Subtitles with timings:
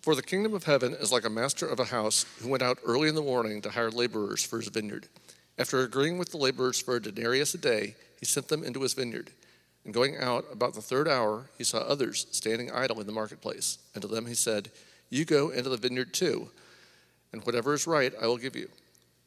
[0.00, 2.78] For the kingdom of heaven is like a master of a house who went out
[2.84, 5.08] early in the morning to hire laborers for his vineyard.
[5.58, 8.94] After agreeing with the laborers for a denarius a day, he sent them into his
[8.94, 9.32] vineyard.
[9.84, 13.78] And going out about the third hour, he saw others standing idle in the marketplace.
[13.92, 14.70] And to them he said,
[15.10, 16.50] You go into the vineyard too,
[17.32, 18.68] and whatever is right I will give you.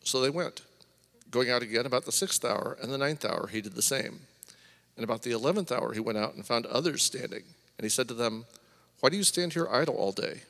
[0.04, 0.62] So they went.
[1.30, 4.22] Going out again about the sixth hour and the ninth hour, he did the same.
[4.96, 7.44] And about the eleventh hour, he went out and found others standing.
[7.78, 8.46] And he said to them,
[9.00, 10.42] Why do you stand here idle all day?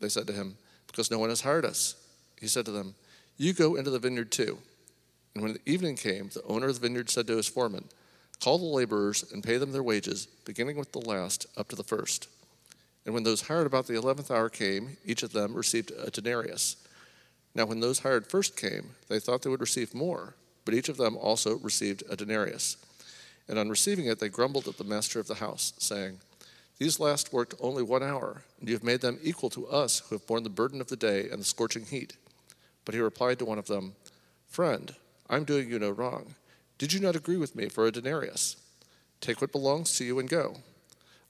[0.00, 0.56] They said to him,
[0.86, 1.94] Because no one has hired us.
[2.40, 2.94] He said to them,
[3.36, 4.58] You go into the vineyard too.
[5.34, 7.84] And when the evening came, the owner of the vineyard said to his foreman,
[8.42, 11.84] Call the laborers and pay them their wages, beginning with the last up to the
[11.84, 12.28] first.
[13.04, 16.76] And when those hired about the eleventh hour came, each of them received a denarius.
[17.54, 20.96] Now, when those hired first came, they thought they would receive more, but each of
[20.96, 22.76] them also received a denarius.
[23.48, 26.18] And on receiving it, they grumbled at the master of the house, saying,
[26.80, 30.14] These last worked only one hour, and you have made them equal to us who
[30.14, 32.16] have borne the burden of the day and the scorching heat.
[32.86, 33.96] But he replied to one of them,
[34.48, 34.94] Friend,
[35.28, 36.34] I'm doing you no wrong.
[36.78, 38.56] Did you not agree with me for a denarius?
[39.20, 40.56] Take what belongs to you and go.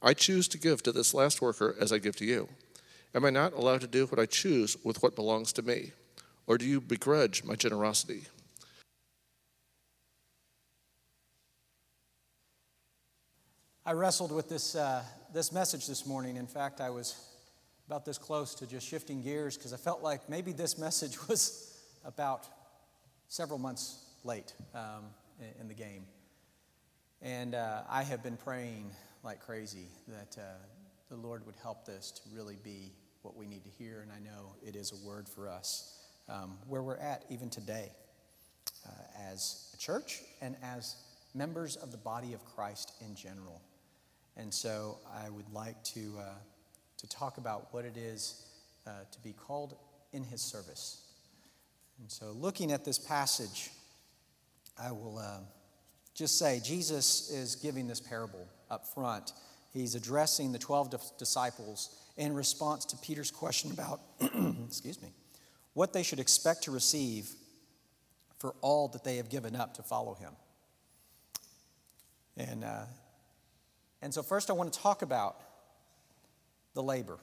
[0.01, 2.49] I choose to give to this last worker as I give to you.
[3.13, 5.91] Am I not allowed to do what I choose with what belongs to me?
[6.47, 8.23] Or do you begrudge my generosity?
[13.85, 15.03] I wrestled with this, uh,
[15.33, 16.37] this message this morning.
[16.37, 17.15] In fact, I was
[17.87, 21.79] about this close to just shifting gears because I felt like maybe this message was
[22.05, 22.47] about
[23.29, 25.05] several months late um,
[25.61, 26.05] in, the game.
[27.23, 28.91] And uh, I have been praying
[29.23, 30.43] like crazy that uh,
[31.11, 32.93] the Lord would help this to really be
[33.23, 34.01] what we need to hear.
[34.01, 35.97] And I know it is a word for us
[36.29, 37.93] um, where we're at even today
[38.85, 38.91] uh,
[39.31, 40.97] as a church and as
[41.35, 43.61] members of the body of Christ in general.
[44.41, 46.23] And so I would like to, uh,
[46.97, 48.47] to talk about what it is
[48.87, 49.77] uh, to be called
[50.15, 51.03] in his service.
[52.01, 53.69] And so, looking at this passage,
[54.83, 55.41] I will uh,
[56.15, 59.33] just say Jesus is giving this parable up front.
[59.75, 64.01] He's addressing the 12 disciples in response to Peter's question about,
[64.67, 65.11] excuse me,
[65.75, 67.29] what they should expect to receive
[68.39, 70.33] for all that they have given up to follow him.
[72.39, 72.85] And uh,
[74.03, 75.41] and so, first, I want to talk about
[76.75, 77.19] the labor.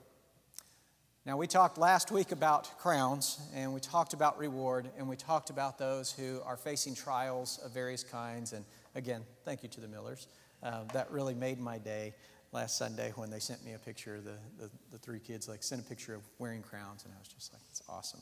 [1.26, 5.50] Now, we talked last week about crowns, and we talked about reward, and we talked
[5.50, 8.54] about those who are facing trials of various kinds.
[8.54, 8.64] And
[8.96, 10.28] again, thank you to the Millers.
[10.64, 12.14] Uh, that really made my day
[12.54, 15.64] last Sunday when they sent me a picture of the, the, the three kids, like,
[15.64, 18.22] sent a picture of wearing crowns, and I was just like, it's awesome.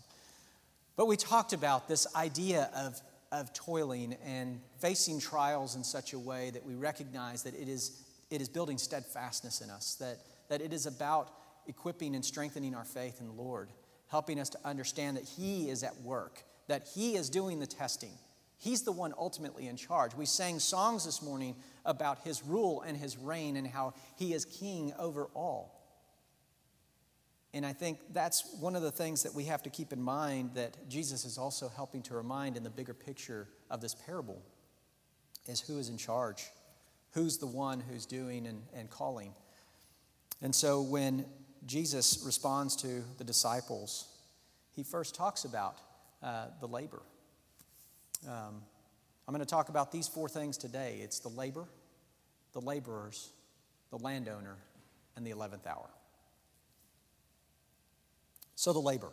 [0.95, 2.99] But we talked about this idea of,
[3.31, 8.01] of toiling and facing trials in such a way that we recognize that it is
[8.29, 10.17] it is building steadfastness in us, that,
[10.49, 11.31] that it is about
[11.67, 13.69] equipping and strengthening our faith in the Lord,
[14.07, 18.13] helping us to understand that He is at work, that He is doing the testing.
[18.57, 20.15] He's the one ultimately in charge.
[20.15, 21.55] We sang songs this morning
[21.85, 25.75] about His rule and His reign and how He is king over all.
[27.53, 30.51] And I think that's one of the things that we have to keep in mind
[30.55, 34.41] that Jesus is also helping to remind in the bigger picture of this parable
[35.47, 36.49] is who is in charge
[37.15, 39.33] who's the one who's doing and, and calling.
[40.41, 41.25] And so when
[41.65, 44.07] Jesus responds to the disciples,
[44.73, 45.77] he first talks about
[46.21, 47.01] uh, the labor.
[48.27, 48.61] Um,
[49.27, 51.65] I'm going to talk about these four things today it's the labor,
[52.53, 53.29] the laborers,
[53.89, 54.57] the landowner,
[55.15, 55.89] and the 11th hour.
[58.55, 59.11] So, the labor.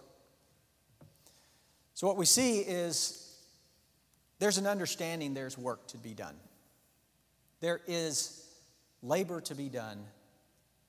[1.94, 3.38] So, what we see is
[4.38, 6.34] there's an understanding there's work to be done.
[7.62, 8.45] There is
[9.03, 10.05] labor to be done,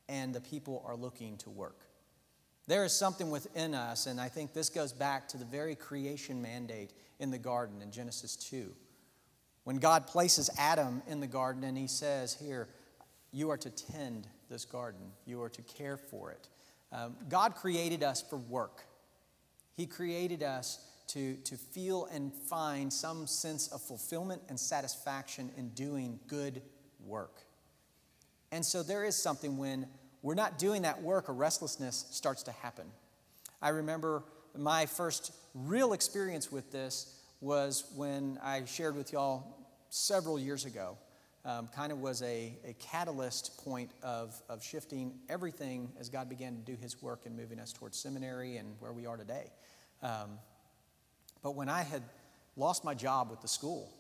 [0.09, 1.85] and the people are looking to work.
[2.65, 6.41] There is something within us, and I think this goes back to the very creation
[6.41, 8.73] mandate in the garden in Genesis 2.
[9.65, 12.67] When God places Adam in the garden and he says, Here,
[13.31, 16.47] you are to tend this garden, you are to care for it.
[16.91, 18.81] Um, God created us for work,
[19.77, 20.79] He created us
[21.13, 26.61] to, to feel and find some sense of fulfillment and satisfaction in doing good
[27.05, 27.41] work.
[28.51, 29.87] And so there is something when
[30.21, 32.85] we're not doing that work, a restlessness starts to happen.
[33.61, 34.23] I remember
[34.57, 39.43] my first real experience with this was when I shared with y'all
[39.89, 40.97] several years ago.
[41.45, 46.55] Um, kind of was a, a catalyst point of, of shifting everything as God began
[46.55, 49.51] to do his work and moving us towards seminary and where we are today.
[50.01, 50.39] Um,
[51.43, 52.01] but when I had
[52.55, 53.93] lost my job with the school,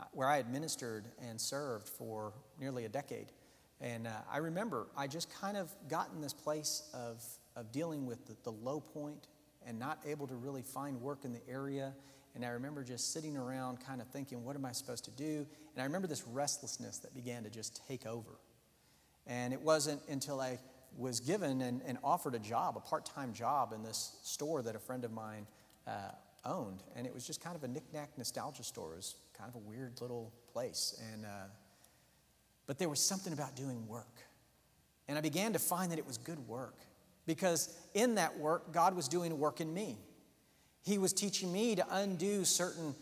[0.00, 3.32] uh, where I had ministered and served for nearly a decade,
[3.80, 7.22] and uh, I remember I just kind of got in this place of,
[7.56, 9.26] of dealing with the, the low point
[9.66, 11.92] and not able to really find work in the area.
[12.34, 15.46] And I remember just sitting around kind of thinking, what am I supposed to do?
[15.74, 18.30] And I remember this restlessness that began to just take over.
[19.26, 20.58] And it wasn't until I
[20.96, 24.76] was given and, and offered a job, a part time job in this store that
[24.76, 25.46] a friend of mine
[25.86, 26.10] uh,
[26.44, 26.82] owned.
[26.96, 28.92] And it was just kind of a knickknack nostalgia store.
[28.92, 31.00] It was kind of a weird little place.
[31.12, 31.48] And, uh,
[32.66, 34.22] but there was something about doing work.
[35.08, 36.76] And I began to find that it was good work
[37.26, 39.98] because in that work, God was doing work in me.
[40.82, 42.94] He was teaching me to undo certain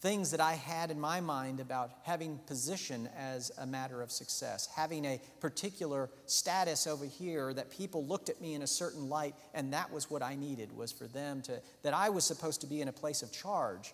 [0.00, 4.66] things that I had in my mind about having position as a matter of success,
[4.74, 9.34] having a particular status over here that people looked at me in a certain light,
[9.52, 12.66] and that was what I needed, was for them to, that I was supposed to
[12.66, 13.92] be in a place of charge.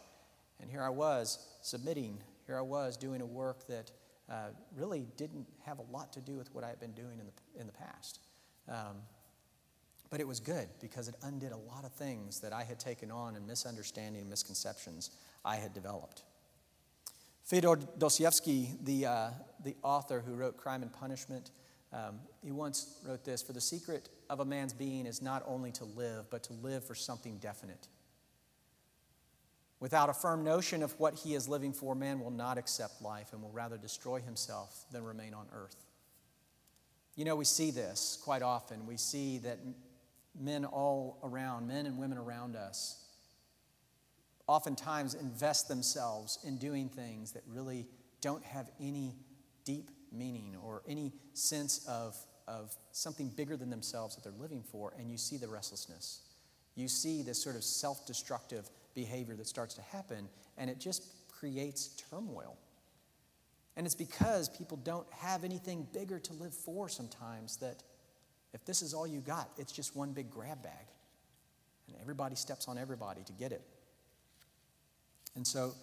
[0.61, 3.91] And here I was submitting, here I was doing a work that
[4.31, 7.27] uh, really didn't have a lot to do with what I had been doing in
[7.27, 8.21] the, in the past.
[8.69, 8.97] Um,
[10.09, 13.11] but it was good because it undid a lot of things that I had taken
[13.11, 15.11] on and misunderstanding and misconceptions
[15.47, 16.23] I had developed.
[17.45, 19.31] Fyodor Dostoevsky, the, uh,
[19.65, 21.53] the author who wrote Crime and Punishment,
[21.93, 25.71] um, he once wrote this For the secret of a man's being is not only
[25.73, 27.87] to live, but to live for something definite.
[29.79, 33.33] Without a firm notion of what he is living for, man will not accept life
[33.33, 35.77] and will rather destroy himself than remain on earth.
[37.15, 38.87] You know, we see this quite often.
[38.87, 39.59] We see that
[40.39, 43.06] men all around, men and women around us,
[44.47, 47.87] oftentimes invest themselves in doing things that really
[48.21, 49.15] don't have any
[49.65, 52.17] deep meaning or any sense of,
[52.47, 56.21] of something bigger than themselves that they're living for, and you see the restlessness.
[56.75, 61.03] You see this sort of self destructive behavior that starts to happen, and it just
[61.29, 62.57] creates turmoil.
[63.77, 67.83] And it's because people don't have anything bigger to live for sometimes that
[68.55, 70.87] if this is all you got, it's just one big grab bag.
[71.89, 73.63] And everybody steps on everybody to get it.
[75.37, 75.75] And so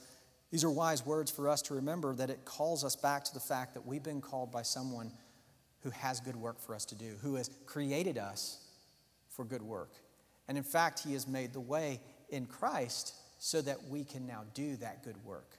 [0.51, 3.39] these are wise words for us to remember that it calls us back to the
[3.39, 5.11] fact that we've been called by someone
[5.81, 8.59] who has good work for us to do, who has created us
[9.29, 9.91] for good work.
[10.47, 14.43] And in fact, He has made the way in Christ so that we can now
[14.53, 15.57] do that good work.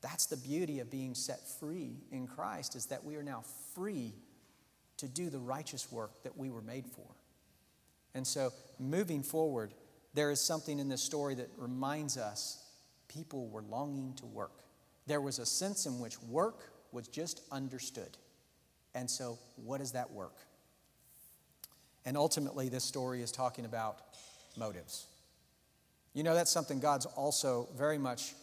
[0.00, 3.44] That's the beauty of being set free in Christ is that we are now
[3.74, 4.12] free
[4.96, 7.06] to do the righteous work that we were made for.
[8.14, 9.72] And so, moving forward,
[10.12, 12.63] there is something in this story that reminds us
[13.14, 14.64] people were longing to work.
[15.06, 18.16] There was a sense in which work was just understood.
[18.94, 20.36] And so, what is that work?
[22.04, 23.98] And ultimately, this story is talking about
[24.56, 25.06] motives.
[26.12, 28.34] You know, that's something God's also very much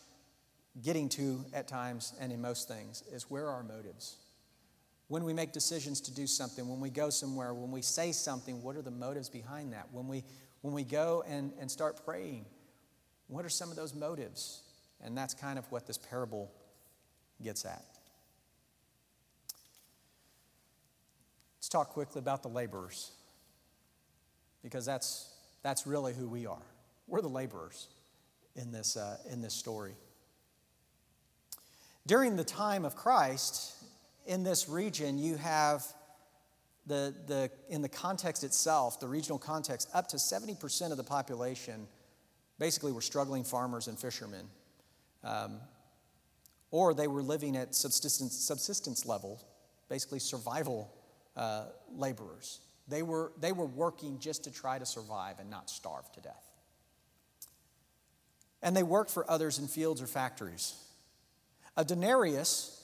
[0.82, 4.18] getting to at times and in most things is where are our motives?
[5.08, 8.64] When we make decisions to do something, when we go somewhere, when we say something,
[8.64, 9.88] what are the motives behind that?
[9.92, 10.24] When we,
[10.62, 12.46] when we go and, and start praying,
[13.32, 14.62] what are some of those motives?
[15.02, 16.52] And that's kind of what this parable
[17.42, 17.84] gets at.
[21.58, 23.12] Let's talk quickly about the laborers,
[24.62, 25.34] because that's,
[25.64, 26.62] that's really who we are.
[27.08, 27.88] We're the laborers
[28.56, 29.94] in this, uh, in this story.
[32.06, 33.76] During the time of Christ,
[34.26, 35.86] in this region, you have
[36.86, 41.88] the, the, in the context itself, the regional context, up to 70% of the population
[42.62, 44.46] basically were struggling farmers and fishermen.
[45.24, 45.60] Um,
[46.70, 49.44] or they were living at subsistence, subsistence level,
[49.90, 50.94] basically survival
[51.36, 52.60] uh, laborers.
[52.88, 56.52] They were, they were working just to try to survive and not starve to death.
[58.62, 60.76] And they worked for others in fields or factories.
[61.76, 62.80] A denarius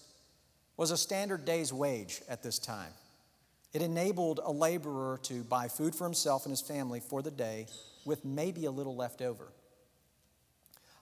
[0.76, 2.94] was a standard day's wage at this time.
[3.74, 7.68] It enabled a laborer to buy food for himself and his family for the day
[8.06, 9.52] with maybe a little left over.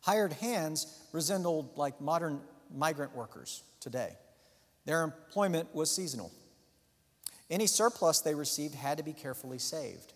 [0.06, 2.40] Hired hands resembled like modern
[2.72, 4.16] migrant workers today.
[4.86, 6.32] Their employment was seasonal.
[7.50, 10.14] Any surplus they received had to be carefully saved.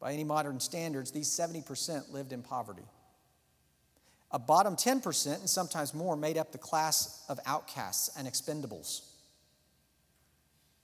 [0.00, 2.84] By any modern standards, these 70% lived in poverty.
[4.30, 9.02] A bottom 10%, and sometimes more, made up the class of outcasts and expendables.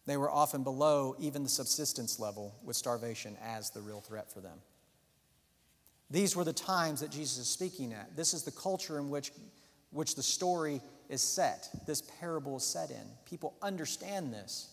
[0.05, 4.41] They were often below even the subsistence level, with starvation as the real threat for
[4.41, 4.59] them.
[6.12, 8.14] These were the times that Jesus is speaking at.
[8.14, 9.33] This is the culture in which,
[9.90, 13.02] which the story is set, this parable is set in.
[13.25, 14.69] People understand this.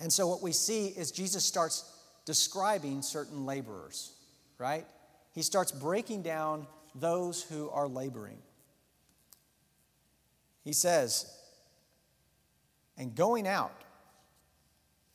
[0.00, 1.84] And so, what we see is Jesus starts
[2.24, 4.12] describing certain laborers,
[4.58, 4.84] right?
[5.32, 8.38] He starts breaking down those who are laboring.
[10.64, 11.32] He says,
[12.96, 13.84] and going out,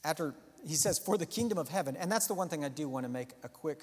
[0.05, 0.33] after
[0.65, 1.95] he says, For the kingdom of heaven.
[1.95, 3.81] And that's the one thing I do want to make a quick,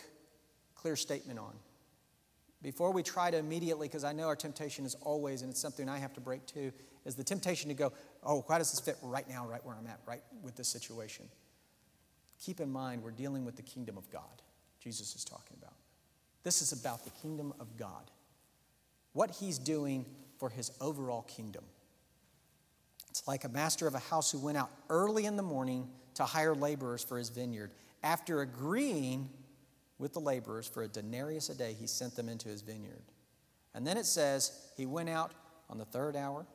[0.74, 1.54] clear statement on.
[2.62, 5.88] Before we try to immediately, because I know our temptation is always, and it's something
[5.88, 6.72] I have to break too,
[7.06, 9.86] is the temptation to go, oh, why does this fit right now, right where I'm
[9.86, 11.26] at, right with this situation?
[12.44, 14.42] Keep in mind, we're dealing with the kingdom of God,
[14.78, 15.74] Jesus is talking about.
[16.42, 18.10] This is about the kingdom of God,
[19.14, 20.04] what he's doing
[20.38, 21.64] for his overall kingdom.
[23.10, 25.88] It's like a master of a house who went out early in the morning
[26.20, 27.70] to hire laborers for his vineyard.
[28.02, 29.28] After agreeing
[29.98, 33.02] with the laborers for a denarius a day, he sent them into his vineyard.
[33.74, 35.32] And then it says, he went out
[35.68, 36.46] on the third hour,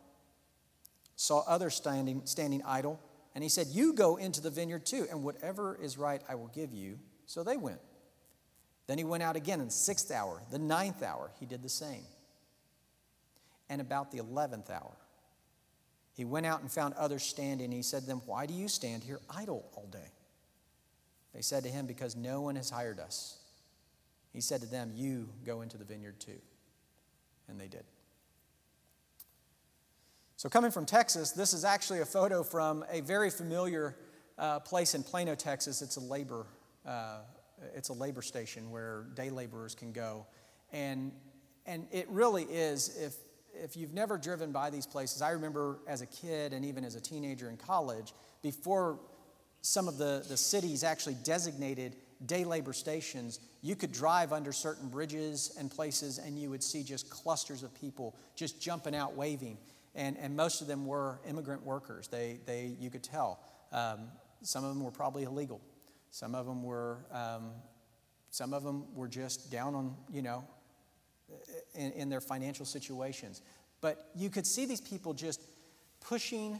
[1.16, 3.00] saw others standing, standing idle,
[3.34, 6.48] and he said, You go into the vineyard too, and whatever is right I will
[6.48, 7.00] give you.
[7.26, 7.80] So they went.
[8.88, 11.70] Then he went out again in the sixth hour, the ninth hour, he did the
[11.70, 12.04] same.
[13.70, 14.96] And about the eleventh hour,
[16.16, 17.72] he went out and found others standing.
[17.72, 20.12] He said to them, Why do you stand here idle all day?
[21.34, 23.38] They said to him, Because no one has hired us.
[24.32, 26.40] He said to them, You go into the vineyard too.
[27.50, 27.84] And they did.
[30.38, 33.98] So, coming from Texas, this is actually a photo from a very familiar
[34.38, 35.82] uh, place in Plano, Texas.
[35.82, 36.46] It's a labor,
[36.86, 37.20] uh,
[37.74, 40.26] it's a labor station where day laborers can go,
[40.72, 41.12] and
[41.66, 42.98] and it really is.
[42.98, 43.16] If
[43.64, 46.96] if you've never driven by these places, I remember as a kid and even as
[46.96, 49.00] a teenager in college, before
[49.62, 51.96] some of the, the cities actually designated
[52.26, 56.84] day labor stations, you could drive under certain bridges and places and you would see
[56.84, 59.58] just clusters of people just jumping out waving.
[59.96, 62.08] And, and most of them were immigrant workers.
[62.08, 63.40] They, they, you could tell.
[63.72, 64.10] Um,
[64.42, 65.62] some of them were probably illegal.
[66.12, 67.52] Some of them were, um,
[68.30, 70.46] some of them were just down on, you know,
[71.74, 73.42] in, in their financial situations.
[73.82, 75.42] But you could see these people just
[76.02, 76.60] pushing,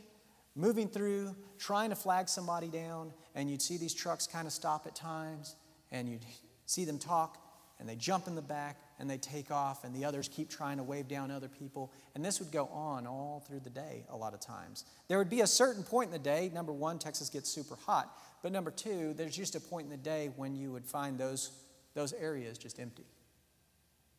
[0.56, 4.86] moving through, trying to flag somebody down, and you'd see these trucks kind of stop
[4.86, 5.56] at times,
[5.92, 6.26] and you'd
[6.66, 7.38] see them talk,
[7.80, 10.78] and they jump in the back, and they take off, and the others keep trying
[10.78, 11.92] to wave down other people.
[12.16, 14.86] And this would go on all through the day a lot of times.
[15.08, 18.18] There would be a certain point in the day, number one, Texas gets super hot,
[18.42, 21.52] but number two, there's just a point in the day when you would find those,
[21.94, 23.06] those areas just empty.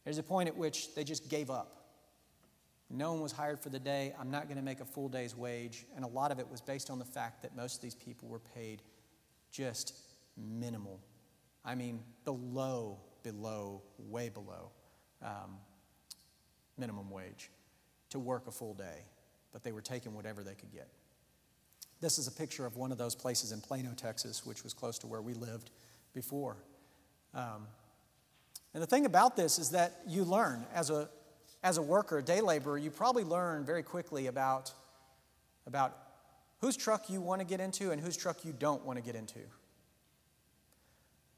[0.07, 1.89] There's a point at which they just gave up.
[2.89, 4.15] No one was hired for the day.
[4.21, 5.85] I'm not going to make a full day's wage.
[5.97, 8.29] And a lot of it was based on the fact that most of these people
[8.29, 8.83] were paid
[9.51, 9.95] just
[10.37, 11.01] minimal.
[11.65, 14.71] I mean, below, below, way below
[15.25, 15.57] um,
[16.79, 17.51] minimum wage
[18.11, 19.03] to work a full day.
[19.53, 20.87] But they were taking whatever they could get.
[22.01, 25.01] This is a picture of one of those places in Plano, Texas, which was close
[25.01, 25.73] to where we lived
[26.15, 26.59] before.
[27.35, 27.67] Um,
[28.77, 31.09] and the thing about this is that you learn as a,
[31.63, 34.71] as a worker, a day laborer, you probably learn very quickly about,
[35.67, 35.97] about
[36.61, 39.15] whose truck you want to get into and whose truck you don't want to get
[39.15, 39.39] into.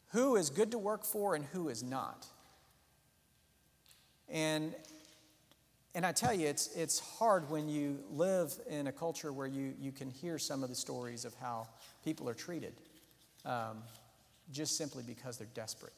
[0.09, 2.26] Who is good to work for and who is not.
[4.28, 4.75] And,
[5.95, 9.75] and I tell you, it's, it's hard when you live in a culture where you,
[9.80, 11.68] you can hear some of the stories of how
[12.04, 12.73] people are treated
[13.45, 13.85] um,
[14.50, 15.92] just simply because they're desperate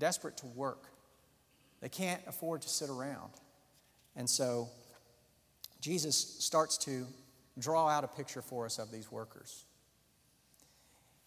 [0.00, 0.88] desperate to work.
[1.80, 3.30] They can't afford to sit around.
[4.16, 4.68] And so
[5.80, 7.06] Jesus starts to
[7.58, 9.64] draw out a picture for us of these workers.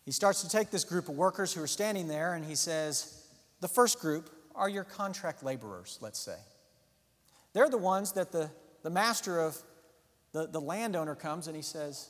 [0.05, 3.25] He starts to take this group of workers who are standing there and he says,
[3.61, 6.37] The first group are your contract laborers, let's say.
[7.53, 8.49] They're the ones that the,
[8.83, 9.57] the master of
[10.33, 12.09] the, the landowner comes and he says,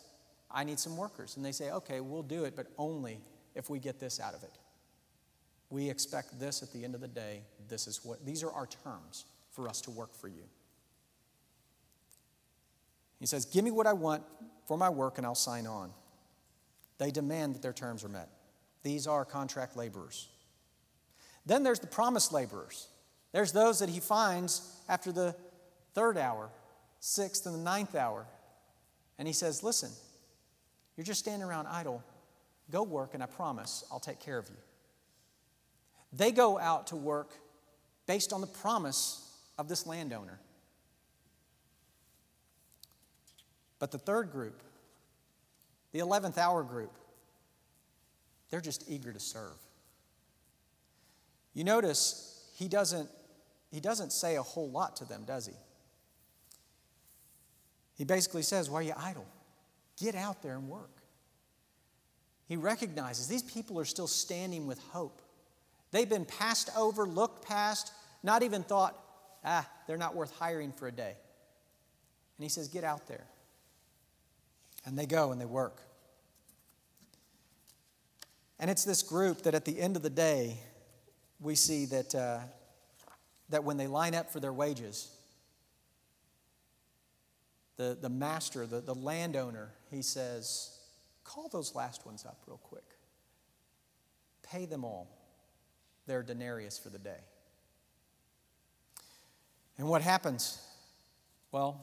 [0.49, 1.37] I need some workers.
[1.37, 3.19] And they say, Okay, we'll do it, but only
[3.53, 4.57] if we get this out of it.
[5.73, 7.41] We expect this at the end of the day.
[7.67, 10.43] This is what these are our terms for us to work for you.
[13.19, 14.21] He says, Give me what I want
[14.67, 15.89] for my work and I'll sign on.
[16.99, 18.29] They demand that their terms are met.
[18.83, 20.29] These are contract laborers.
[21.43, 22.87] Then there's the promised laborers.
[23.31, 25.35] There's those that he finds after the
[25.95, 26.51] third hour,
[26.99, 28.27] sixth, and the ninth hour.
[29.17, 29.89] And he says, Listen,
[30.95, 32.03] you're just standing around idle.
[32.69, 34.57] Go work, and I promise I'll take care of you.
[36.15, 37.33] They go out to work
[38.05, 39.19] based on the promise
[39.57, 40.39] of this landowner.
[43.79, 44.61] But the third group,
[45.91, 46.95] the 11th hour group,
[48.49, 49.57] they're just eager to serve.
[51.53, 53.09] You notice he doesn't,
[53.71, 55.53] he doesn't say a whole lot to them, does he?
[57.95, 59.25] He basically says, Why are you idle?
[59.99, 61.01] Get out there and work.
[62.47, 65.22] He recognizes these people are still standing with hope.
[65.93, 68.97] They've been passed over, looked past, not even thought,
[69.45, 71.13] ah, they're not worth hiring for a day.
[72.37, 73.25] And he says, get out there.
[74.85, 75.79] And they go and they work.
[78.59, 80.57] And it's this group that at the end of the day,
[81.39, 82.39] we see that, uh,
[83.49, 85.11] that when they line up for their wages,
[87.77, 90.71] the, the master, the, the landowner, he says,
[91.23, 92.83] Call those last ones up real quick.
[94.41, 95.07] Pay them all
[96.07, 97.19] their denarius for the day.
[99.77, 100.61] And what happens?
[101.51, 101.79] Well,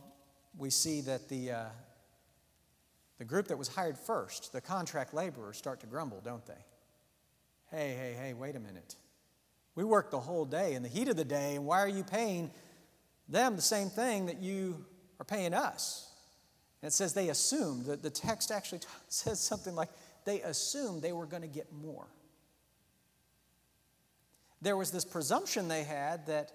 [0.56, 1.64] we see that the, uh,
[3.18, 6.64] the group that was hired first, the contract laborers, start to grumble, don't they?
[7.70, 8.96] Hey, hey, hey, wait a minute.
[9.74, 12.02] We worked the whole day in the heat of the day, and why are you
[12.02, 12.50] paying
[13.28, 14.84] them the same thing that you
[15.18, 16.10] are paying us?
[16.82, 19.90] And it says they assumed, that the text actually says something like
[20.24, 22.06] they assumed they were going to get more.
[24.62, 26.52] There was this presumption they had that,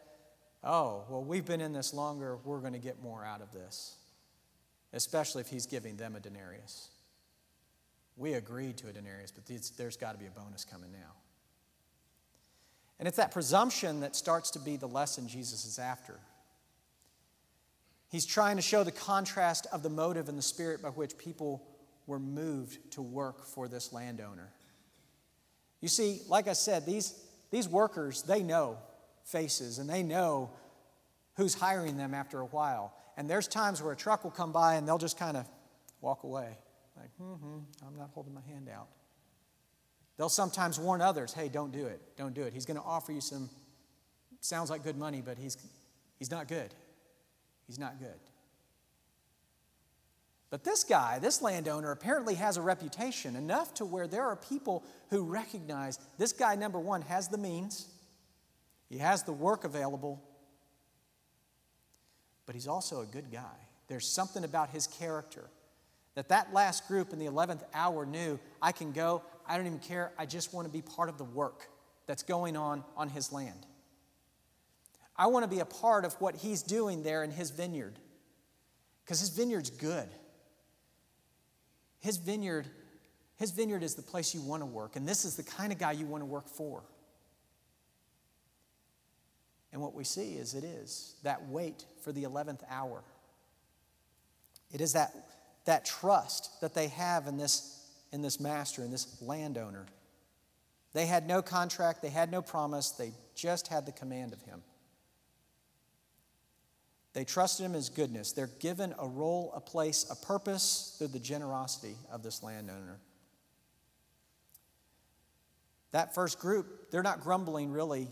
[0.64, 3.96] oh, well, we've been in this longer, we're going to get more out of this,
[4.94, 6.90] especially if he's giving them a denarius.
[8.18, 9.44] We agreed to a denarius, but
[9.78, 11.14] there's got to be a bonus coming now.
[13.00, 16.20] And it's that presumption that starts to be the lesson Jesus is after.
[18.10, 21.68] He's trying to show the contrast of the motive and the spirit by which people
[22.08, 24.50] were moved to work for this landowner.
[25.82, 27.20] You see, like I said, these,
[27.52, 28.78] these workers, they know
[29.24, 30.50] faces and they know
[31.36, 32.94] who's hiring them after a while.
[33.18, 35.48] And there's times where a truck will come by and they'll just kind of
[36.02, 36.58] walk away.
[36.98, 38.88] Like, mm-hmm, I'm not holding my hand out.
[40.18, 42.02] They'll sometimes warn others, hey, don't do it.
[42.18, 42.54] Don't do it.
[42.54, 43.50] He's going to offer you some,
[44.40, 45.58] sounds like good money, but he's,
[46.18, 46.74] he's not good.
[47.68, 48.20] He's not good.
[50.50, 54.84] But this guy, this landowner, apparently has a reputation enough to where there are people
[55.10, 57.88] who recognize this guy, number one, has the means,
[58.90, 60.22] he has the work available,
[62.46, 63.58] but he's also a good guy.
[63.88, 65.50] There's something about his character
[66.14, 69.80] that that last group in the 11th hour knew I can go, I don't even
[69.80, 71.68] care, I just want to be part of the work
[72.08, 73.66] that's going on on his land.
[75.18, 78.00] I want to be a part of what he's doing there in his vineyard
[79.03, 80.10] because his vineyard's good.
[82.05, 82.68] His vineyard,
[83.35, 85.79] his vineyard is the place you want to work, and this is the kind of
[85.79, 86.83] guy you want to work for.
[89.74, 93.01] And what we see is it is that wait for the 11th hour.
[94.72, 95.15] It is that,
[95.65, 99.87] that trust that they have in this, in this master, in this landowner.
[100.94, 104.61] They had no contract, they had no promise, they just had the command of him.
[107.16, 108.34] They trusted him in his goodness.
[108.34, 113.00] They're given a role, a place, a purpose through the generosity of this landowner.
[115.92, 118.10] That first group, they're not grumbling really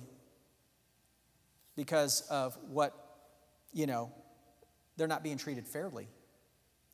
[1.75, 2.93] because of what,
[3.73, 4.09] you know,
[4.95, 6.07] they're not being treated fairly.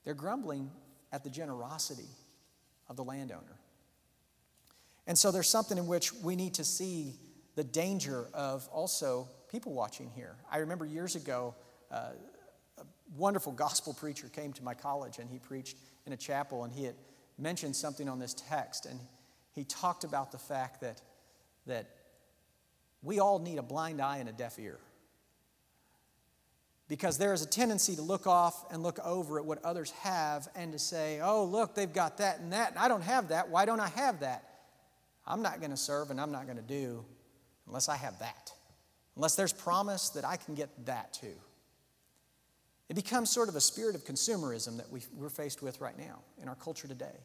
[0.03, 0.71] They're grumbling
[1.11, 2.09] at the generosity
[2.87, 3.59] of the landowner.
[5.05, 7.19] And so there's something in which we need to see
[7.53, 10.37] the danger of also people watching here.
[10.51, 11.53] I remember years ago,
[11.91, 12.13] a
[13.17, 16.83] wonderful gospel preacher came to my college and he preached in a chapel and he
[16.83, 16.95] had
[17.37, 18.99] mentioned something on this text and
[19.53, 21.01] he talked about the fact that,
[21.65, 21.89] that
[23.01, 24.79] we all need a blind eye and a deaf ear.
[26.87, 30.47] Because there is a tendency to look off and look over at what others have
[30.55, 33.49] and to say, oh, look, they've got that and that, and I don't have that.
[33.49, 34.43] Why don't I have that?
[35.27, 37.05] I'm not going to serve and I'm not going to do
[37.67, 38.51] unless I have that.
[39.15, 41.35] Unless there's promise that I can get that too.
[42.89, 46.19] It becomes sort of a spirit of consumerism that we, are faced with right now
[46.41, 47.15] in our culture today.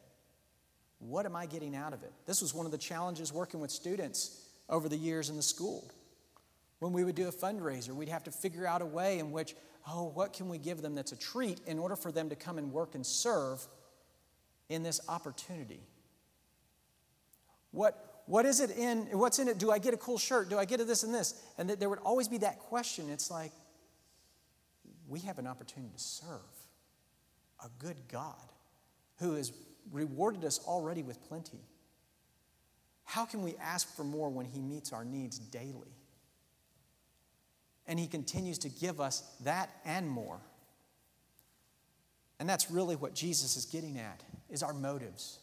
[0.98, 2.12] What am I getting out of it?
[2.26, 5.90] This was one of the challenges working with students over the years in the school.
[6.80, 9.54] When we would do a fundraiser, we'd have to figure out a way in which,
[9.88, 12.58] oh, what can we give them that's a treat in order for them to come
[12.58, 13.66] and work and serve
[14.68, 15.80] in this opportunity?
[17.70, 19.58] What, what is it in, what's in it?
[19.58, 20.50] Do I get a cool shirt?
[20.50, 21.42] Do I get a this and this?
[21.56, 23.08] And there would always be that question.
[23.08, 23.52] It's like,
[25.14, 26.40] we have an opportunity to serve
[27.64, 28.34] a good God
[29.20, 29.52] who has
[29.92, 31.60] rewarded us already with plenty.
[33.04, 35.94] How can we ask for more when He meets our needs daily?
[37.86, 40.40] And He continues to give us that and more.
[42.40, 45.38] And that's really what Jesus is getting at is our motives.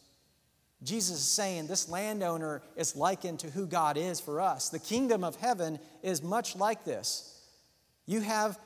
[0.82, 4.68] Jesus is saying this landowner is likened to who God is for us.
[4.68, 7.40] The kingdom of heaven is much like this.
[8.04, 8.58] You have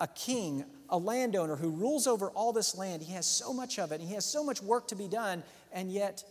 [0.00, 3.02] a king, a landowner who rules over all this land.
[3.02, 5.90] He has so much of it, he has so much work to be done, and
[5.90, 6.24] yet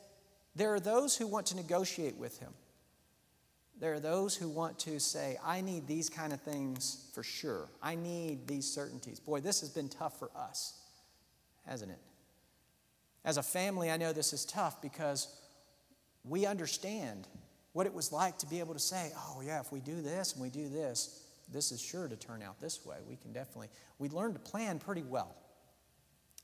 [0.55, 2.53] there are those who want to negotiate with him.
[3.79, 7.67] There are those who want to say, I need these kind of things for sure.
[7.83, 9.19] I need these certainties.
[9.19, 10.79] Boy, this has been tough for us,
[11.67, 11.99] hasn't it?
[13.25, 15.27] As a family, I know this is tough because
[16.23, 17.27] we understand
[17.73, 20.33] what it was like to be able to say, oh, yeah, if we do this
[20.33, 22.97] and we do this, this is sure to turn out this way.
[23.07, 25.35] We can definitely, we learned to plan pretty well.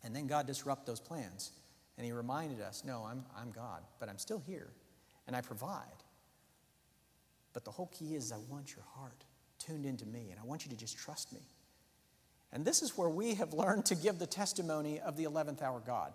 [0.03, 1.51] And then God disrupted those plans.
[1.97, 4.71] And He reminded us, no, I'm, I'm God, but I'm still here
[5.27, 5.85] and I provide.
[7.53, 9.23] But the whole key is I want your heart
[9.59, 11.41] tuned into me and I want you to just trust me.
[12.53, 15.81] And this is where we have learned to give the testimony of the 11th hour
[15.85, 16.13] God.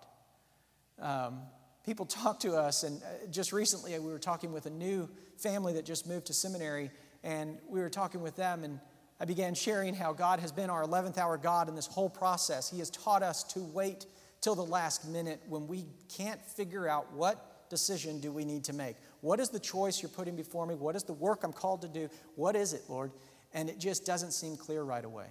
[0.99, 1.39] Um,
[1.85, 5.73] people talk to us, and uh, just recently we were talking with a new family
[5.73, 6.91] that just moved to seminary,
[7.23, 8.79] and we were talking with them, and
[9.19, 12.69] I began sharing how God has been our 11th hour God in this whole process.
[12.69, 14.05] He has taught us to wait
[14.41, 18.73] till the last minute when we can't figure out what decision do we need to
[18.73, 18.95] make.
[19.21, 20.75] What is the choice you're putting before me?
[20.75, 22.09] What is the work I'm called to do?
[22.35, 23.11] What is it, Lord?
[23.53, 25.27] And it just doesn't seem clear right away.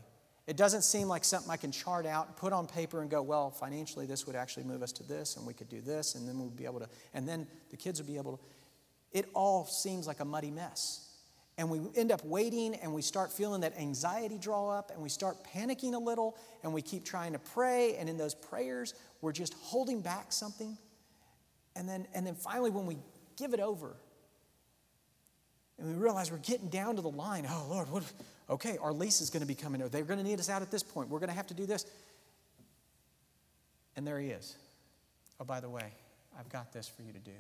[0.47, 3.51] It doesn't seem like something I can chart out, put on paper, and go, well,
[3.51, 6.39] financially, this would actually move us to this, and we could do this, and then
[6.39, 8.43] we'd be able to, and then the kids would be able to.
[9.11, 11.06] It all seems like a muddy mess.
[11.59, 15.09] And we end up waiting, and we start feeling that anxiety draw up, and we
[15.09, 18.93] start panicking a little, and we keep trying to pray, and in those prayers,
[19.23, 20.77] we're just holding back something.
[21.75, 22.99] And then, and then finally, when we
[23.37, 23.97] give it over,
[25.79, 28.03] and we realize we're getting down to the line, oh, Lord, what,
[28.51, 29.81] okay, our lease is going to be coming.
[29.89, 31.09] They're going to need us out at this point.
[31.09, 31.87] We're going to have to do this.
[33.95, 34.57] And there he is.
[35.41, 35.93] Oh, by the way,
[36.39, 37.33] I've got this for you to do.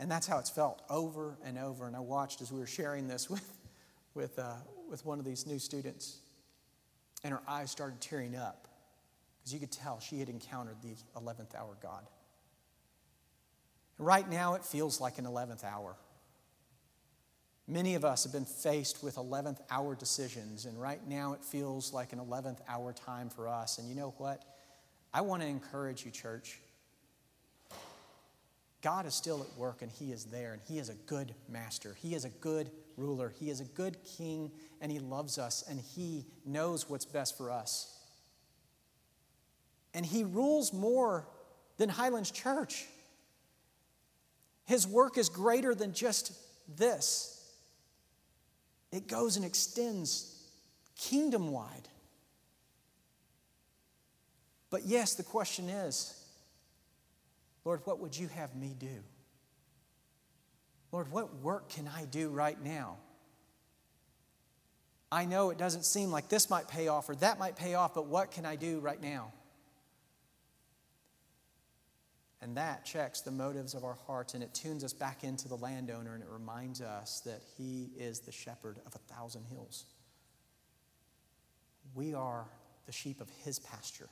[0.00, 1.86] And that's how it's felt over and over.
[1.86, 3.46] And I watched as we were sharing this with,
[4.14, 4.54] with, uh,
[4.88, 6.16] with one of these new students,
[7.22, 8.66] and her eyes started tearing up
[9.38, 12.06] because you could tell she had encountered the 11th hour God.
[13.98, 15.94] Right now, it feels like an 11th hour.
[17.68, 21.92] Many of us have been faced with 11th hour decisions, and right now it feels
[21.92, 23.76] like an 11th hour time for us.
[23.76, 24.42] And you know what?
[25.12, 26.58] I want to encourage you, church.
[28.82, 31.96] God is still at work, and He is there, and He is a good master.
[32.00, 33.32] He is a good ruler.
[33.38, 37.50] He is a good king, and He loves us, and He knows what's best for
[37.50, 37.98] us.
[39.92, 41.28] And He rules more
[41.76, 42.86] than Highlands Church.
[44.64, 46.32] His work is greater than just
[46.78, 47.36] this
[48.92, 50.36] it goes and extends
[50.96, 51.88] kingdom wide.
[54.68, 56.19] But yes, the question is
[57.64, 59.04] Lord, what would you have me do?
[60.92, 62.96] Lord, what work can I do right now?
[65.12, 67.94] I know it doesn't seem like this might pay off or that might pay off,
[67.94, 69.32] but what can I do right now?
[72.42, 75.56] And that checks the motives of our hearts and it tunes us back into the
[75.56, 79.84] landowner and it reminds us that he is the shepherd of a thousand hills.
[81.94, 82.46] We are
[82.86, 84.08] the sheep of his pasture.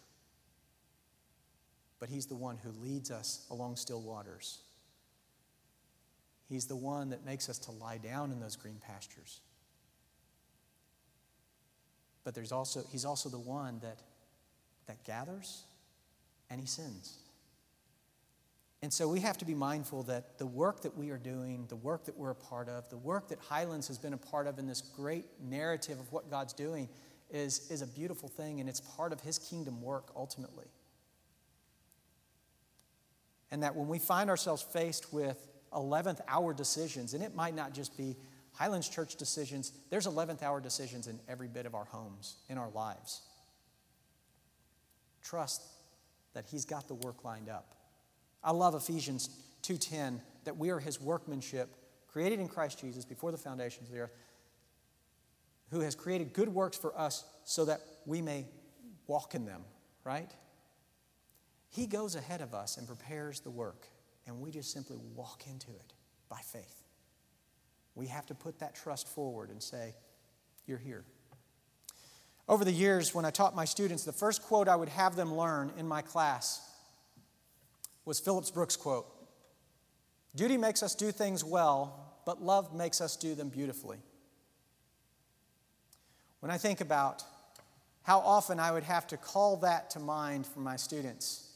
[2.00, 4.58] But he's the one who leads us along still waters.
[6.48, 9.40] He's the one that makes us to lie down in those green pastures.
[12.24, 13.98] But there's also, he's also the one that,
[14.86, 15.64] that gathers
[16.50, 17.18] and he sends.
[18.80, 21.76] And so we have to be mindful that the work that we are doing, the
[21.76, 24.58] work that we're a part of, the work that Highlands has been a part of
[24.58, 26.88] in this great narrative of what God's doing
[27.30, 30.66] is, is a beautiful thing, and it's part of His kingdom work ultimately.
[33.50, 37.72] And that when we find ourselves faced with 11th hour decisions, and it might not
[37.72, 38.16] just be
[38.52, 42.70] Highlands Church decisions, there's 11th hour decisions in every bit of our homes, in our
[42.70, 43.22] lives.
[45.22, 45.62] Trust
[46.34, 47.74] that He's got the work lined up.
[48.42, 49.30] I love Ephesians
[49.62, 51.74] 2:10 that we are his workmanship
[52.06, 54.14] created in Christ Jesus before the foundations of the earth
[55.70, 58.46] who has created good works for us so that we may
[59.06, 59.62] walk in them,
[60.04, 60.30] right?
[61.70, 63.88] He goes ahead of us and prepares the work
[64.28, 65.94] and we just simply walk into it
[66.28, 66.82] by faith.
[67.94, 69.94] We have to put that trust forward and say,
[70.66, 71.04] You're here.
[72.46, 75.34] Over the years, when I taught my students, the first quote I would have them
[75.34, 76.60] learn in my class
[78.04, 79.06] was Phillips Brooks' quote
[80.34, 83.98] Duty makes us do things well, but love makes us do them beautifully.
[86.40, 87.24] When I think about
[88.02, 91.47] how often I would have to call that to mind for my students,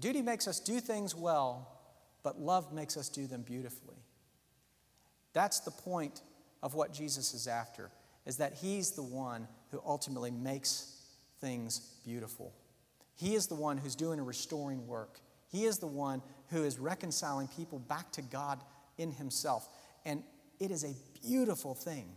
[0.00, 1.68] duty makes us do things well,
[2.22, 3.96] but love makes us do them beautifully.
[5.32, 6.22] That's the point
[6.62, 7.90] of what Jesus is after,
[8.26, 10.96] is that he's the one who ultimately makes
[11.40, 12.52] things beautiful.
[13.16, 15.20] He is the one who's doing a restoring work.
[15.50, 18.62] He is the one who is reconciling people back to God
[18.98, 19.68] in Himself.
[20.04, 20.22] And
[20.58, 22.08] it is a beautiful thing.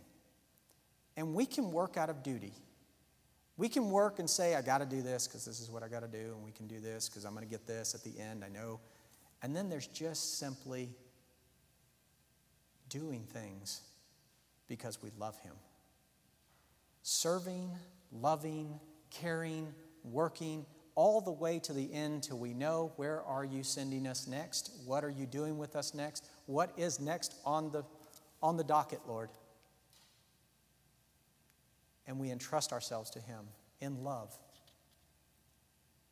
[1.16, 2.52] And we can work out of duty.
[3.56, 5.88] We can work and say, I got to do this because this is what I
[5.88, 8.02] got to do, and we can do this because I'm going to get this at
[8.02, 8.80] the end, I know.
[9.42, 10.90] And then there's just simply
[12.88, 13.82] doing things
[14.66, 15.54] because we love Him.
[17.02, 17.70] Serving,
[18.10, 23.62] loving, caring, working, all the way to the end till we know where are you
[23.62, 24.70] sending us next?
[24.84, 26.28] What are you doing with us next?
[26.46, 27.84] What is next on the,
[28.42, 29.30] on the docket, Lord?
[32.06, 33.46] And we entrust ourselves to Him
[33.80, 34.36] in love.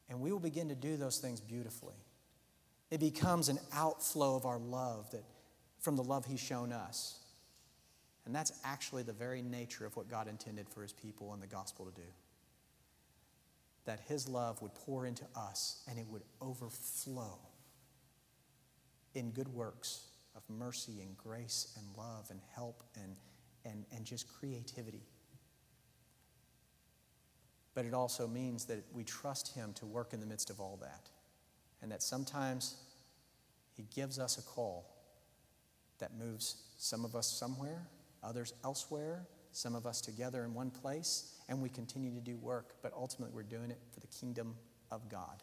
[0.08, 1.96] And we will begin to do those things beautifully.
[2.90, 5.24] It becomes an outflow of our love that,
[5.80, 7.18] from the love He's shown us.
[8.24, 11.46] And that's actually the very nature of what God intended for His people in the
[11.46, 12.08] gospel to do
[13.84, 17.38] that His love would pour into us and it would overflow
[19.14, 23.16] in good works of mercy and grace and love and help and,
[23.64, 25.02] and, and just creativity.
[27.74, 30.78] But it also means that we trust Him to work in the midst of all
[30.82, 31.08] that.
[31.80, 32.76] And that sometimes
[33.76, 34.86] He gives us a call
[35.98, 37.86] that moves some of us somewhere,
[38.22, 42.74] others elsewhere, some of us together in one place, and we continue to do work,
[42.82, 44.56] but ultimately we're doing it for the kingdom
[44.90, 45.42] of God.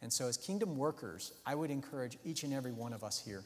[0.00, 3.44] And so, as kingdom workers, I would encourage each and every one of us here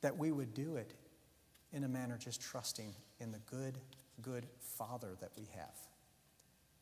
[0.00, 0.94] that we would do it
[1.72, 3.78] in a manner just trusting in the good,
[4.22, 5.76] good Father that we have,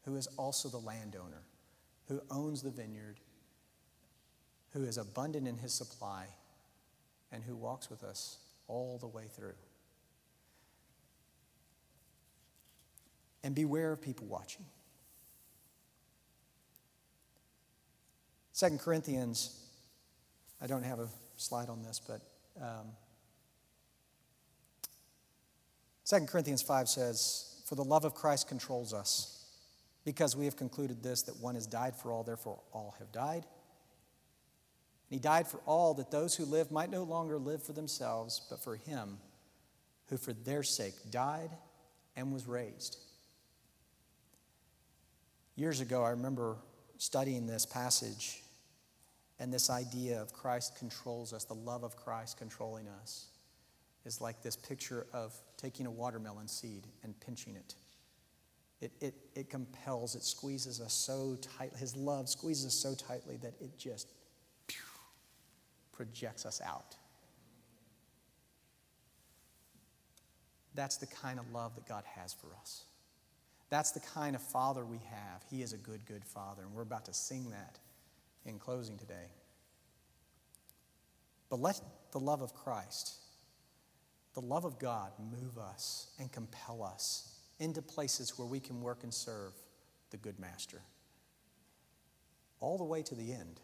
[0.04, 1.42] who is also the landowner,
[2.08, 3.20] who owns the vineyard,
[4.72, 6.26] who is abundant in his supply,
[7.32, 9.54] and who walks with us all the way through.
[13.42, 14.64] And beware of people watching.
[18.52, 19.60] Second Corinthians,
[20.62, 22.22] I don't have a slide on this, but
[22.60, 22.86] um,
[26.08, 29.44] 2 Corinthians 5 says, For the love of Christ controls us,
[30.04, 33.44] because we have concluded this, that one has died for all, therefore all have died.
[35.08, 38.40] And he died for all, that those who live might no longer live for themselves,
[38.48, 39.18] but for him
[40.08, 41.50] who for their sake died
[42.14, 42.98] and was raised.
[45.56, 46.56] Years ago, I remember
[46.98, 48.42] studying this passage
[49.40, 53.26] and this idea of Christ controls us, the love of Christ controlling us,
[54.06, 57.74] is like this picture of taking a watermelon seed and pinching it.
[58.80, 61.72] It, it, it compels, it squeezes us so tight.
[61.76, 64.08] His love squeezes us so tightly that it just
[64.66, 64.80] pew,
[65.92, 66.94] projects us out.
[70.74, 72.84] That's the kind of love that God has for us.
[73.70, 75.42] That's the kind of father we have.
[75.50, 76.62] He is a good, good father.
[76.62, 77.78] And we're about to sing that
[78.44, 79.30] in closing today.
[81.48, 81.80] But let
[82.12, 83.14] the love of Christ,
[84.36, 89.02] the love of God, move us and compel us into places where we can work
[89.02, 89.54] and serve
[90.10, 90.82] the good master.
[92.60, 93.60] All the way to the end.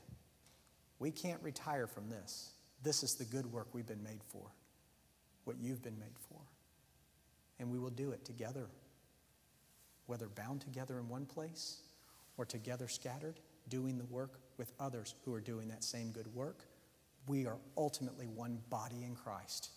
[0.99, 2.55] We can't retire from this.
[2.83, 4.51] This is the good work we've been made for,
[5.45, 6.41] what you've been made for.
[7.59, 8.69] And we will do it together
[10.07, 11.83] whether bound together in one place
[12.39, 16.65] or together scattered, doing the work with others who are doing that same good work,
[17.27, 19.71] we are ultimately one body in Christ.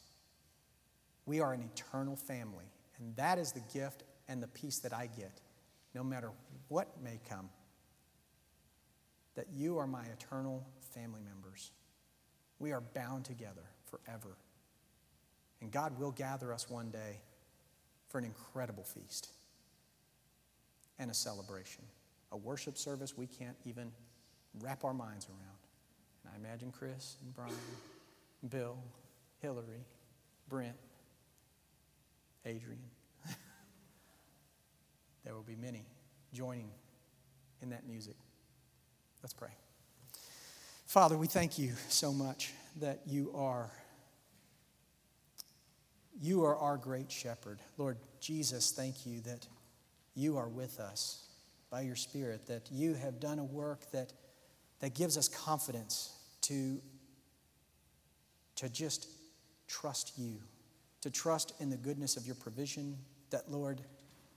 [1.26, 2.66] We are an eternal family,
[2.98, 5.42] and that is the gift and the peace that I get,
[5.94, 6.32] no matter
[6.68, 7.50] what may come.
[9.36, 11.72] That you are my eternal family members.
[12.60, 14.38] We are bound together forever.
[15.62, 17.20] And God will gather us one day
[18.10, 19.30] for an incredible feast
[21.00, 21.84] and a celebration.
[22.32, 23.92] A worship service we can't even
[24.62, 25.58] wrap our minds around.
[26.24, 27.54] And I imagine Chris and Brian,
[28.50, 28.78] Bill,
[29.42, 29.86] Hillary,
[30.48, 30.76] Brent,
[32.46, 32.80] Adrian.
[35.24, 35.86] there will be many
[36.34, 36.70] joining
[37.62, 38.16] in that music.
[39.24, 39.50] Let's pray.
[40.86, 43.72] Father, we thank you so much that you are
[46.22, 47.60] you are our great shepherd.
[47.78, 49.46] Lord Jesus, thank you that
[50.16, 51.28] you are with us
[51.70, 54.14] by your Spirit, that you have done a work that,
[54.80, 56.82] that gives us confidence to,
[58.56, 59.10] to just
[59.68, 60.38] trust you,
[61.06, 62.98] to trust in the goodness of your provision,
[63.30, 63.80] that, Lord,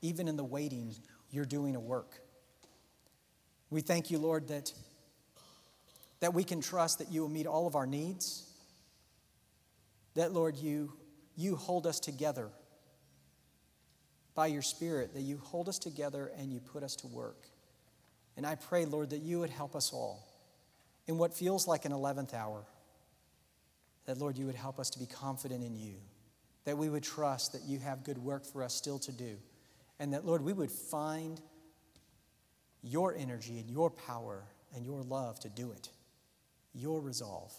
[0.03, 0.95] even in the waiting,
[1.31, 2.21] you're doing a work.
[3.71, 4.71] We thank you, Lord, that,
[6.21, 8.53] that we can trust that you will meet all of our needs,
[10.15, 10.93] that, Lord, you,
[11.37, 12.51] you hold us together
[14.35, 17.49] by your Spirit that you hold us together and you put us to work.
[18.37, 20.29] And I pray, Lord, that you would help us all
[21.07, 22.63] in what feels like an 11th hour.
[24.05, 25.95] That, Lord, you would help us to be confident in you,
[26.69, 29.39] that we would trust that you have good work for us still to do,
[29.99, 31.41] And that, Lord, we would find
[32.83, 34.45] your energy and your power
[34.77, 35.89] and your love to do it,
[36.75, 37.55] your resolve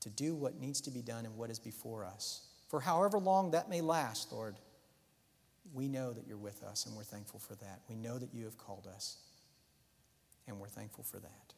[0.00, 2.42] to do what needs to be done and what is before us.
[2.68, 4.56] For however long that may last, Lord,
[5.72, 7.80] we know that you're with us and we're thankful for that.
[7.88, 9.16] We know that you have called us
[10.46, 11.54] and we're thankful for that.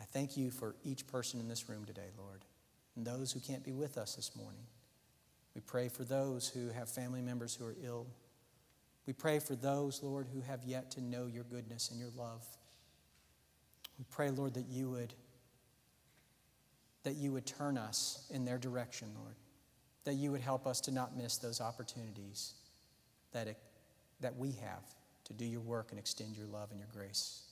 [0.00, 2.44] I thank you for each person in this room today, Lord,
[2.96, 4.64] and those who can't be with us this morning.
[5.56, 8.06] We pray for those who have family members who are ill.
[9.06, 12.46] We pray for those, Lord, who have yet to know your goodness and your love.
[13.98, 15.14] We pray, Lord, that you would
[17.04, 19.36] that you would turn us in their direction, Lord.
[20.04, 22.54] That you would help us to not miss those opportunities
[23.32, 23.56] that, it,
[24.20, 24.84] that we have
[25.24, 27.44] to do your work and extend your love and your grace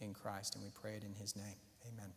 [0.00, 0.56] in Christ.
[0.56, 1.56] And we pray it in his name.
[1.86, 2.10] Amen.